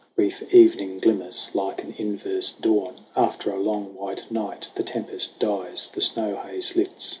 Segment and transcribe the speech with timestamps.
[0.15, 4.67] Brief evening glimmers like an inverse dawn After a long white night.
[4.73, 7.09] The tempest dies; The snow haze lifts.